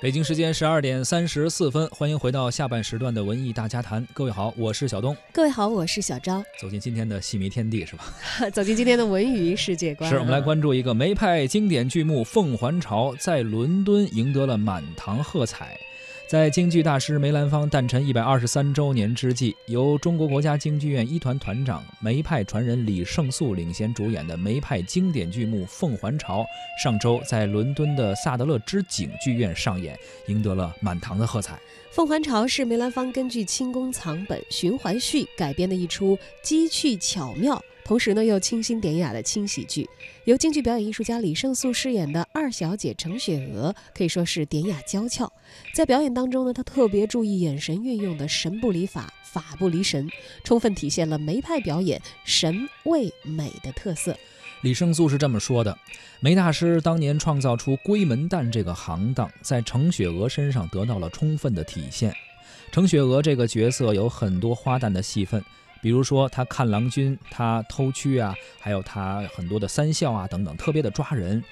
[0.00, 4.06] 北京时间十二点三十四分，欢迎回到下半时段的文艺大家谈。
[4.14, 5.16] 各位好，我是小东。
[5.32, 6.40] 各位好，我是小昭。
[6.60, 8.04] 走进今天的戏迷天地，是吧？
[8.54, 10.08] 走进今天的文娱世界观。
[10.08, 15.76] 是我们来关注一个梅派经典剧目《凤还巢》在伦敦赢得了满堂喝彩。
[16.28, 26.42] 在京剧大师梅兰芳诞辰一百二十三周年之际，由中国国家京剧院一团团长、梅派传人李胜素领衔主演的梅派经典剧目《凤还巢》，
[26.84, 31.54] 上周在伦敦的萨德勒之井剧院上演，赢得了满堂的喝彩。
[31.90, 37.58] 《凤还巢》是梅兰芳根据清宫藏本循环序改编的一出机趣巧妙。
[37.88, 39.88] 同时呢，又清新典雅的轻喜剧，
[40.26, 45.32] 由京剧表演艺术家李胜素饰演的二小姐程雪娥，可以说是典雅娇俏。
[45.72, 50.06] 在表演当中呢，她特别注意眼神运用的神不离法，法不离神，
[50.44, 54.14] 充分体现了梅派表演神味美的特色。
[54.60, 55.74] 李胜素是这么说的：
[56.20, 62.14] 梅大师当年创造出闺门旦这个行当，在程雪娥身上得到了充分的体现。
[62.70, 65.42] 程雪娥这个角色有很多花旦的戏份。
[65.80, 71.42] 比如说他看郎君，他偷曲啊，还有他很多的三笑啊等等，特别的抓人。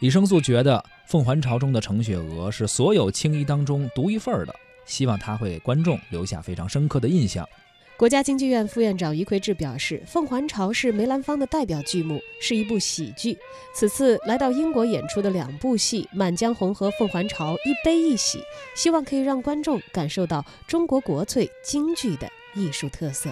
[0.00, 7.48] 李胜素觉得《凤还巢》中的程雪娥是所有青衣当中独一份儿的，希望他会给观众留下非常深刻的印象。
[7.96, 13.38] 国家京剧院副院长于魁智表示，《凤还巢》是梅兰芳的代表剧目，是一部喜剧。
[13.74, 18.38] 此次来到英国演出的两部戏《满江红》和《凤还巢》，一悲一喜，
[18.74, 23.30] 希望可以让观众感受到中国国粹京剧的艺术特色。